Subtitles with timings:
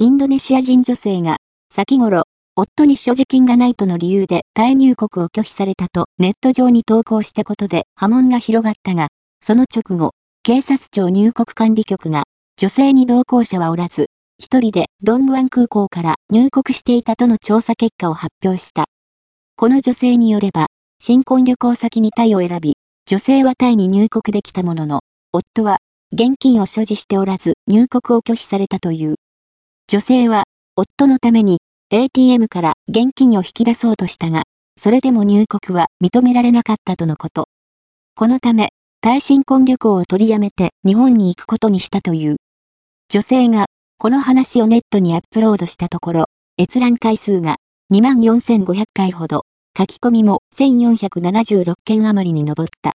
[0.00, 1.38] インドネシア人女性が、
[1.74, 2.22] 先頃、
[2.54, 9.08] 夫に所持金がないとの理由でタイ入国を拒否されたとネット上に投稿したことで波紋が広がったが、
[9.42, 10.12] その直後、
[10.44, 12.26] 警察庁入国管理局が、
[12.56, 14.06] 女性に同行者はおらず、
[14.38, 18.84] 一人でドンムワン空港から入国していたとの調査結果を発表した。
[19.56, 20.68] この女性によれば、
[21.00, 22.76] 新婚旅行先にタイを選び、
[23.06, 25.00] 女性はタイに入国できたものの、
[25.32, 25.78] 夫は
[26.12, 29.16] 現金を所持しておらず入国を拒否されたという。
[29.90, 30.44] 女性は、
[30.76, 31.60] 夫のために
[31.90, 34.42] ATM から現金を引き出そうとしたが、
[34.78, 37.48] それでも入国は認められなかったとのこと。
[38.14, 38.68] このため、
[39.00, 42.36] 耐新婚旅行を取りやめて日本に行くことにしたという。
[43.08, 46.24] 女性が、この話をネットにアップロードしたところ、
[46.60, 47.56] 閲覧回数が
[47.90, 52.78] 24,500回ほど、書き込みも1476件余りに上った。